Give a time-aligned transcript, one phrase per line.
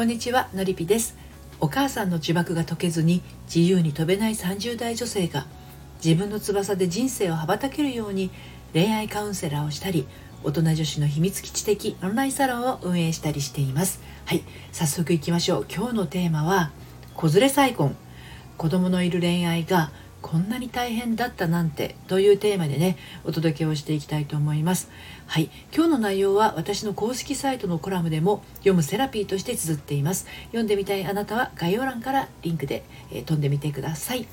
[0.00, 1.14] こんにちはのりぴです。
[1.60, 3.20] お母さんの呪縛が解けずに
[3.54, 5.46] 自由に飛べない30代女性が
[6.02, 8.30] 自分の翼で人生を羽ばたけるように
[8.72, 10.06] 恋愛カウンセラーをしたり
[10.42, 14.00] 大人女子の秘密基地的オンラインサロンを運営したりしています。
[14.24, 14.42] はい
[14.72, 15.66] 早速いきましょう。
[15.70, 16.70] 今日のテーマは
[17.14, 17.94] 子連れ再婚。
[18.56, 19.92] 子供のいる恋愛が
[20.22, 24.90] こんなに大変だったなんてというテーマでねお届けをしていきたいと思います
[25.26, 34.26] はい今日の内容は私の公式サイトのコラムでも読むセラピーとして綴っています読んでみたいあなたは概要欄からリンクで、えー、飛んでみてください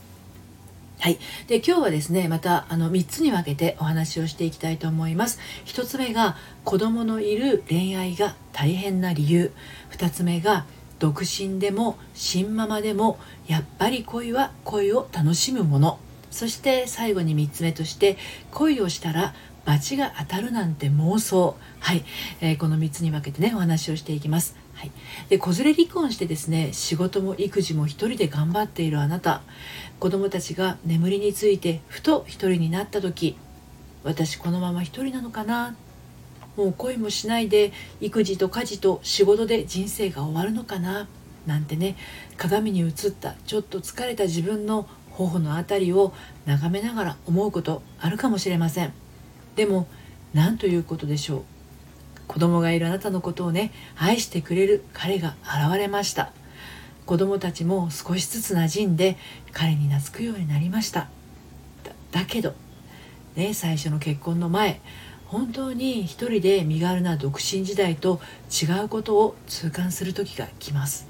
[1.00, 1.20] はい。
[1.46, 5.40] で、今日はですね、また、あの、3つに分けてお話をしていきたいと思います。
[5.66, 9.52] 1つ目が、子供のいる恋愛が大変な理由。
[9.91, 10.66] 2つ目が、
[11.00, 16.00] 独身でも新ママでもやっぱり恋は恋を楽しむもの。
[16.32, 18.18] そして最後に3つ目として
[18.52, 19.34] 恋をしたら
[19.66, 21.55] 罰が当たるなんて妄想。
[21.80, 22.04] はい、
[22.41, 24.55] えー、この3つに分けてねお話をしていきます。
[24.74, 24.91] はい、
[25.30, 29.41] で子連れ離婚してですね仕事も育児も一人で頑張っているあなた。
[29.99, 33.36] 子供たちが眠りについてふと一人になった時
[34.04, 35.76] 私このまま一人なのかな
[36.58, 41.08] もう恋もしないで育児と家事と仕事で人生が終わるのかな？
[41.46, 41.96] なんてね
[42.36, 46.14] 鏡に映ったちょっと疲れた自分の頬の辺りを
[46.46, 48.94] 眺めながら思うことあるかもしれません。
[49.55, 49.88] でも
[50.34, 51.44] 何ということでしょう。
[52.27, 56.34] 子供がいるあなたのことをね愛してくれる彼が現れました。
[57.05, 59.16] 子供たちも少しずつ馴染んで
[59.54, 61.08] 彼に懐くようになりました。
[62.12, 62.54] だけど
[63.36, 64.81] ね最初の結婚の前
[65.28, 71.08] 本当に一人で身軽な独身時代と違うことを痛感する時が来ます。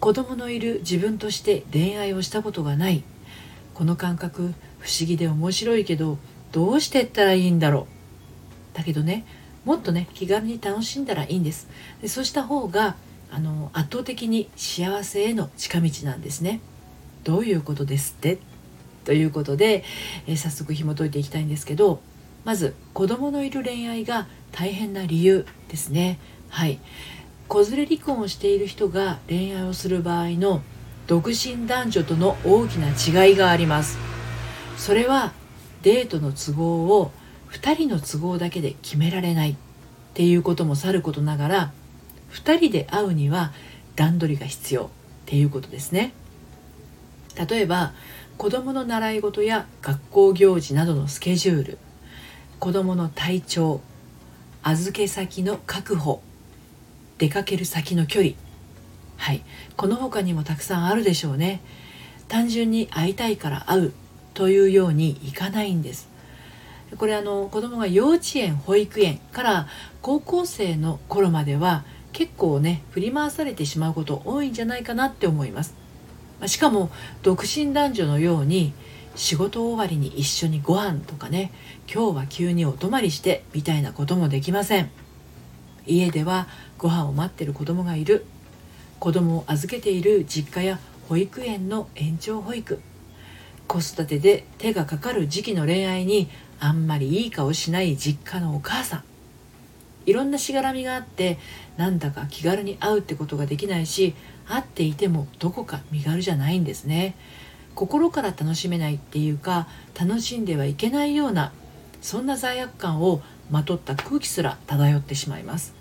[0.00, 3.02] 子供のいる自分として恋愛をしたことがない。
[3.74, 6.16] この感覚不思議で面白いけど
[6.52, 7.86] どうしてったらいいんだろ
[8.74, 8.76] う。
[8.76, 9.26] だけどね
[9.64, 11.68] もっとね気軽に楽しんだらいいんです。
[12.00, 12.96] でそうした方が
[13.30, 16.60] あの圧倒的に幸せへの近道なんですね。
[17.24, 18.38] どういうことですって？
[19.04, 19.84] ということで、
[20.26, 22.00] え早速紐解いていきたいんですけど
[22.44, 26.18] まず子供のいる恋愛が大変な理由ですね。
[26.50, 26.78] はい。
[27.48, 30.62] 子連れ離婚をしている人が恋愛をする場合の
[31.06, 32.88] 独身男女との大きな
[33.26, 33.98] 違いがあります。
[34.76, 35.32] それは
[35.82, 37.12] デートの都合を
[37.50, 39.56] 2人の都合だけで決められないっ
[40.14, 41.72] ていうこともさることながら
[42.32, 43.52] 2人で会うには
[43.96, 44.88] 段取りが必要っ
[45.26, 46.12] ていうことですね。
[47.48, 47.92] 例えば
[48.36, 51.78] 子どもの習い事や学校行事などのスケジュール
[52.58, 53.80] 子どもの体調
[54.62, 56.22] 預け先の確保
[57.18, 58.34] 出かける先の距離。
[59.16, 59.42] はい。
[59.76, 61.60] この他にもたくさんあるでしょうね。
[62.28, 63.92] 単純に会いたいから会う
[64.32, 66.08] というようにいかないんです。
[66.96, 69.68] これあの子供が幼稚園保育園から
[70.00, 75.74] 高校生の頃までは結構ね振り回されてしまうこと多いんじゃないかなって思います。
[76.46, 76.90] しかも
[77.22, 78.72] 独身男女のように
[79.16, 81.52] 仕事終わりに一緒にご飯とかね
[81.92, 84.90] 今日は急にお泊まりしてみたいなこともできません。
[85.86, 86.48] 家では
[86.78, 88.24] ご飯を待ってる子供がいる。
[88.98, 92.80] 子供を預けている実家や保育園の延長保育。
[93.68, 99.04] 子育てで手がかかる時期の恋愛にあんまりいい顔しない実家のお母さん。
[100.06, 101.38] いろんなしがらみがあって
[101.76, 104.14] なんだか気軽に会うってことができないし
[104.46, 107.14] 会っていてもどこか身軽じゃないんですね。
[107.74, 109.66] 心から楽しめないっていうか
[109.98, 111.52] 楽しんではいけないような
[112.00, 115.74] そんな罪悪感をまとった空気すら漂ってしまいます。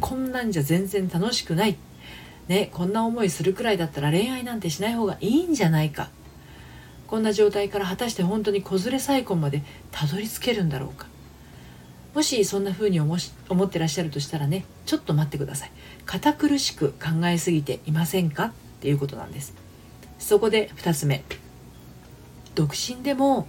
[0.00, 1.76] こんなんじゃ全然楽しくない。
[2.48, 6.10] ねこんな思いするくらいだったら恋愛なんてしない方がいいんじゃないか。
[7.06, 11.06] こんな状態から果たして本当に子連れ再婚までたどり着けるんだろうか。
[12.14, 13.16] もしそんな風に思
[13.48, 15.70] 思ってらっしゃるとしたらねちょっと待ってください。
[16.04, 18.46] 堅苦しく考えすぎていませんか？
[18.46, 19.54] っていうことなんです。
[20.18, 21.24] そこで2つ目。
[22.54, 23.48] 独身でも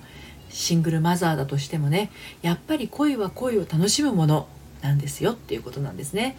[0.49, 2.11] シングルマザーだとしてもね
[2.41, 4.47] やっぱり恋は恋を楽しむもの
[4.81, 6.37] なんですよっていうことなんですね。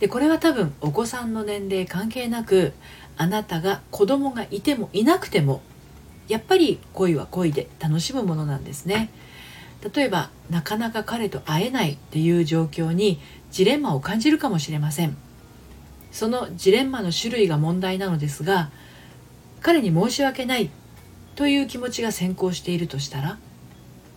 [0.00, 2.72] でこれは多分お子さんの年齢関係なく
[3.16, 5.62] あなたが子供がいてもいなくても
[6.28, 9.10] やっぱり恋は恋で楽しむものなんですね。
[9.94, 13.20] 例えばなかなか彼と会えないっていう状況に
[13.50, 15.16] ジレンマを感じるかもしれません。
[16.10, 18.70] そのジレンマの種類が問題なのですが
[19.62, 20.70] 彼に申し訳ない
[21.36, 23.38] という気持ちが先行しているとしたら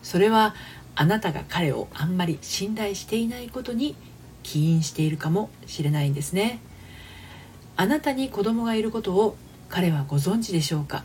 [0.03, 0.56] それは
[0.95, 3.95] あなたが彼をあんまり信頼していないことに
[4.44, 6.59] 起因しているかもしれないんですね。
[7.77, 9.36] あなたに子供がいることを
[9.69, 11.03] 彼はご存知でしょうか？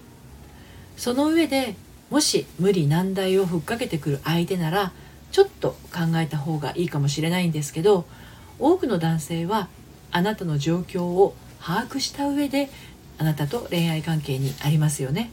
[0.96, 1.74] その上で
[2.10, 4.92] もし無理難題をふっかけてくる相手なら
[5.32, 8.04] ちょっと考えた方がいいかもしれないんですけど
[8.58, 9.68] 多くの男性は
[10.12, 12.68] あなたの状況を把握した上で
[13.20, 15.30] あなたと恋愛関係にありますよね。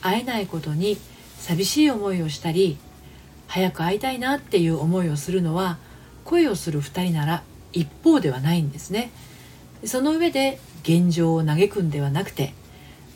[0.00, 0.96] 会えないことに
[1.38, 2.78] 寂しい思いをしたり
[3.48, 5.78] 早く会いたいなっていう思いをするのは
[6.24, 7.42] 恋をする2人なら
[7.72, 9.10] 一方ではないんですね。
[9.84, 12.54] その上で現状を嘆くんではなくて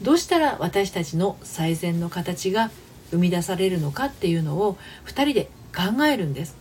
[0.03, 2.73] どうしたら私たちの最善の形が
[3.13, 4.77] 生み出されるのかっていうのを
[5.07, 6.57] 2人で考えるんです。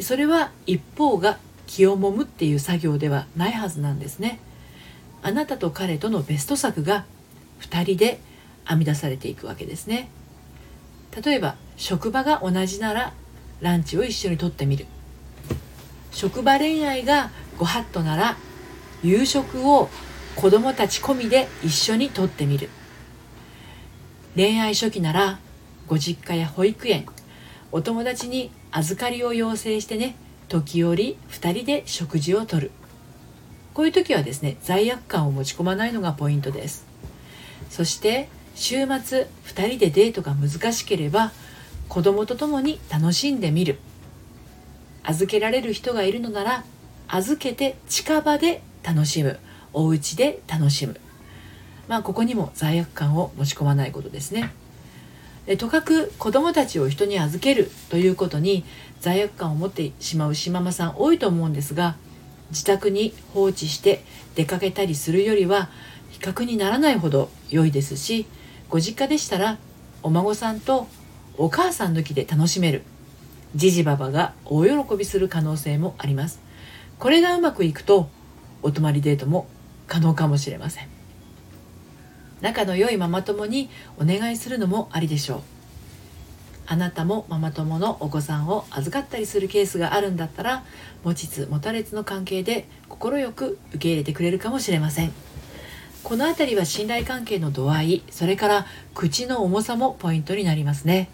[0.00, 4.40] それは一方が気をもむっていう作業ではないはずなんですね。
[5.22, 7.04] あなたと彼とのベスト作が
[7.60, 8.20] 2人で
[8.66, 10.10] 編み出されていくわけですね。
[11.24, 13.12] 例えば職場が同じなら
[13.60, 14.86] ランチを一緒にとってみる。
[16.12, 18.36] 職場恋愛がご法度なら
[19.02, 19.88] 夕食を
[20.36, 22.68] 子供たち込みで一緒にとってみる。
[24.36, 25.38] 恋愛初期なら
[25.88, 27.06] ご実家や保育園
[27.72, 30.14] お友達に預かりを要請してね
[30.48, 32.70] 時折2人で食事をとる。
[33.78, 36.84] こういう時はですね罪悪感を持ち込まないのがポイントです。
[37.70, 41.30] そして週末2人でデートが難しければ
[41.88, 43.78] 子供と共に楽しんでみる。
[45.04, 46.64] 預けられる人がいるのなら
[47.06, 49.38] 預けて近場で楽しむ。
[49.72, 50.96] お家で楽しむ。
[51.86, 54.50] まあここにも罪悪感を持ち込まないことですね。
[55.56, 58.64] とかく子供たちを人に預けるということに
[59.00, 61.94] 罪悪感を持ってしまうしままさん多いと思うんですが
[62.50, 64.02] 自宅に放置して
[64.34, 65.68] 出かけたりするよりは
[66.10, 68.26] 比較にならないほど良いですし
[68.68, 69.58] ご実家でしたら
[70.02, 70.88] お孫さんと
[71.36, 72.82] お母さん抜きで楽しめる。
[73.54, 76.40] じじばばが大喜びする可能性もあります。
[76.98, 78.08] これがうまくいくと
[78.62, 79.46] お泊まりデートも
[79.86, 80.88] 可能かもしれません。
[82.40, 85.57] 仲の良いママ友にお願いするのもありでしょう。
[86.70, 90.64] あなたもママ友のお子さんを預かったりするケースがあるんだったら
[91.02, 95.12] 持ちつ持たれつの関係で快く受け入れてくれるかもしれません。
[96.04, 101.08] この辺りは信頼関係の度合いそれから口の重さもポイントになりますね。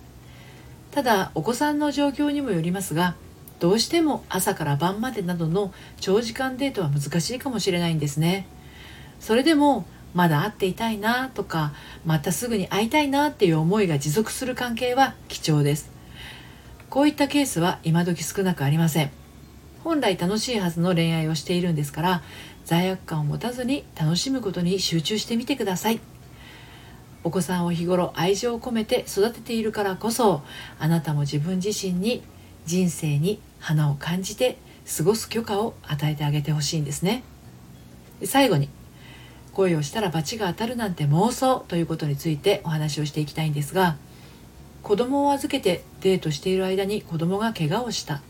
[0.91, 3.15] ただお子さんの状況にもよりますが
[3.61, 8.49] どうしても朝から晩までなどの長時間デートは難しいかもしれないんですね。
[9.21, 11.73] それでもまだ会っていたいなとか
[12.07, 15.91] またすぐに会いたいなっていう思いが持続する関係は貴重です。
[16.89, 19.11] こういったケースは今時少なくありません。
[19.83, 22.23] 本来楽しいはずの恋愛をしているんですから
[22.65, 26.01] 罪悪感を持たずに楽しむことに集中してみてください。
[27.25, 30.43] お子さんを日頃愛情を込めて育てているからこそ
[30.79, 32.23] あなたも自分自身に
[32.67, 34.59] 人生に花を感じて
[34.97, 37.23] 過ごす許可を与えてあげてほしいんですね。
[38.25, 38.69] 最後に
[39.55, 43.97] 恋をしたら罰が当たるなんて妄想ということについてお話をしていきたいんですが
[44.85, 48.21] 子供を預けてデートしている間に子供が怪我をした。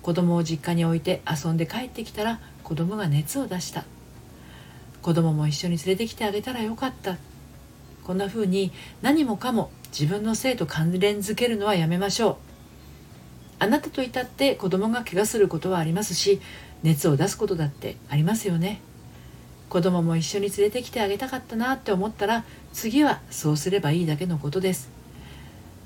[0.00, 3.84] 子供を実家に置いて遊んで帰ってきたら子供が熱を出した。
[5.02, 7.18] 子供も一緒に連れてきてあげたらよかった。
[8.04, 8.72] こんな風に
[9.02, 12.36] 何もかも自分の性と関連づけるのはやめましょう。
[13.58, 16.40] あなたといたって子供が怪我することはありますし
[16.82, 18.80] 熱を出すことだってありますよね。
[19.68, 24.90] 子供も一緒に連れてきてあげたかったなって思ったら次はそうすればいいだけのことです。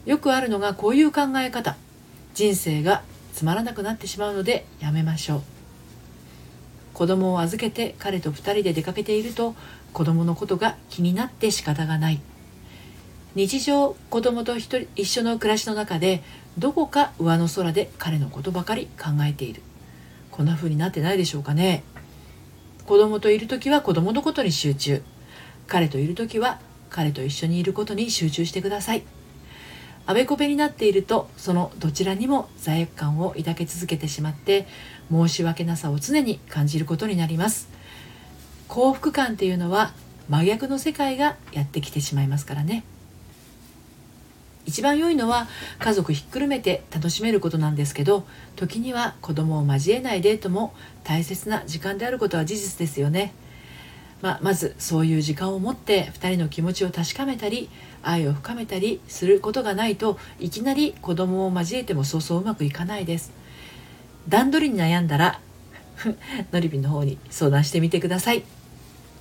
[0.07, 1.77] よくあるのがこういう考え方。
[2.35, 3.03] 人生が
[3.35, 5.43] つまらなくなってしまうのでやめましょう。
[6.95, 9.55] 子供を預けて彼と2人で出かけていると
[9.93, 12.21] 子供のことが気になって仕方がない。
[13.35, 16.23] 日常子供と一緒の暮らしの中で
[16.59, 19.63] どこか上の空で彼のことばかり考えている。
[20.31, 21.85] こんな風になってないでしょうかね。
[22.85, 25.03] 子供といる時は子供のことに集中。
[25.67, 26.61] 彼といる時は
[26.91, 29.05] 彼と一緒にいることに集中してください。
[30.07, 34.67] あべこべになっているとそのどちらにも罪悪感を抱き続けてしまって
[35.11, 37.69] 申し訳なさを常に感じることになります。
[38.67, 39.93] 幸福感っていうのは
[40.29, 42.85] 真逆の世界がやってきてしまいますからね。
[44.67, 45.49] 一番良いのは
[45.79, 48.25] 家族ひっくるめて楽しめることなんですけど
[48.57, 53.33] 時には子供を交えないデートも大切な時間であることは事実ですよね。
[54.23, 57.71] まあ、まずそういう時間を持って2人の気持ちを確かめたり
[58.03, 63.33] 愛を深めたりすることがないといきなり子供を交えてもそうそううまくいかないです。
[64.29, 65.41] 段取りに悩んだら
[66.53, 68.45] のりびの方に相談してみてください。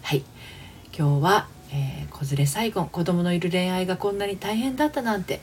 [0.01, 0.23] はい。
[0.97, 5.39] 今日はえー、子連れ最後子供のいる恋愛がこんなに大変だったなんて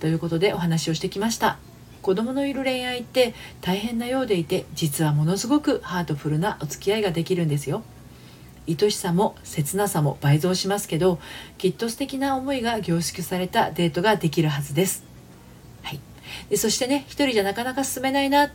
[0.00, 1.58] ということでお話をしてきました。
[2.02, 7.82] 子供のいる恋愛って大変なようでいて実はものすごくハートフルなお付き合いができるんですよ。
[8.68, 11.18] 愛しさも切なさも倍増しますけど
[11.58, 15.04] きっと素敵な思いが凝縮されたデートができるはずです、
[15.82, 16.00] はい、
[16.50, 18.52] でそしてね一人じゃなかなか進めないな。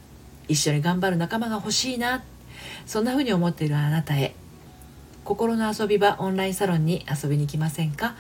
[0.48, 2.24] 一緒に頑張る仲間が欲しいな。
[2.86, 4.36] そんな風に思っているあなたへ。
[5.24, 8.16] 心の遊び場オンラインサロンに遊びに来ませんか？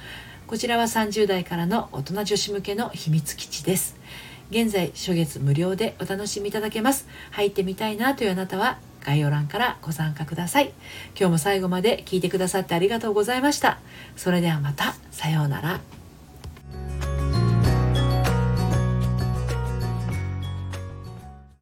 [0.47, 3.95] こちらは30代からの大人女子向けの秘密基地です。
[4.49, 7.07] 現在初月無料でお楽しみいただけます。
[7.31, 10.73] 入ってみたいなというあなたは概要欄からご参加ください。
[11.17, 13.79] 今日も最後まで聞いてくださってありがとうございました。
[14.15, 14.93] それではまた。
[15.09, 16.00] さようなら。